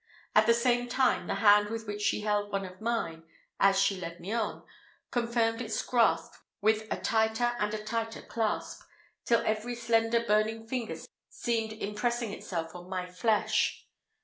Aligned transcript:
At 0.33 0.47
the 0.47 0.53
same 0.55 0.87
time, 0.89 1.27
the 1.27 1.35
hand 1.35 1.69
with 1.69 1.85
which 1.85 2.01
she 2.01 2.21
held 2.21 2.51
one 2.51 2.65
of 2.65 2.81
mine, 2.81 3.21
as 3.59 3.79
she 3.79 3.99
led 4.01 4.19
me 4.19 4.31
on, 4.33 4.63
confirmed 5.11 5.61
its 5.61 5.79
grasp 5.83 6.33
with 6.59 6.87
a 6.91 6.97
tighter 6.99 7.53
and 7.59 7.71
a 7.75 7.83
tighter 7.83 8.23
clasp, 8.23 8.81
till 9.25 9.41
every 9.45 9.75
slender 9.75 10.25
burning 10.25 10.65
finger 10.67 10.95
seemed 11.29 11.71
impressing 11.73 12.33
itself 12.33 12.73
on 12.73 12.89
my 12.89 13.05
flesh. 13.05 13.87